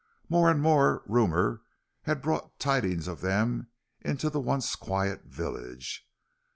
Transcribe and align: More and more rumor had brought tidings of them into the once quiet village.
More 0.29 0.49
and 0.49 0.59
more 0.63 1.03
rumor 1.05 1.61
had 2.05 2.23
brought 2.23 2.57
tidings 2.57 3.07
of 3.07 3.21
them 3.21 3.67
into 4.01 4.31
the 4.31 4.39
once 4.39 4.75
quiet 4.75 5.25
village. 5.25 6.09